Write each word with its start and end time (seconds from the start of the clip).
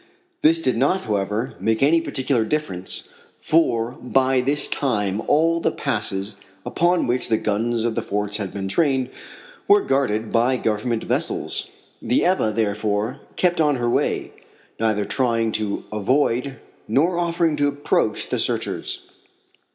This 0.41 0.59
did 0.59 0.77
not, 0.77 1.03
however, 1.03 1.53
make 1.59 1.83
any 1.83 2.01
particular 2.01 2.43
difference, 2.43 3.07
for 3.39 3.91
by 4.01 4.41
this 4.41 4.67
time 4.67 5.21
all 5.27 5.59
the 5.59 5.69
passes, 5.69 6.37
upon 6.65 7.05
which 7.05 7.27
the 7.29 7.37
guns 7.37 7.85
of 7.85 7.93
the 7.93 8.01
forts 8.01 8.37
had 8.37 8.51
been 8.51 8.67
trained, 8.67 9.11
were 9.67 9.81
guarded 9.81 10.31
by 10.31 10.57
government 10.57 11.03
vessels. 11.03 11.69
The 12.01 12.25
Ebba, 12.25 12.53
therefore, 12.53 13.19
kept 13.35 13.61
on 13.61 13.75
her 13.75 13.91
way, 13.91 14.31
neither 14.79 15.05
trying 15.05 15.51
to 15.51 15.83
avoid 15.91 16.55
nor 16.87 17.19
offering 17.19 17.55
to 17.57 17.67
approach 17.67 18.29
the 18.29 18.39
searchers. 18.39 19.03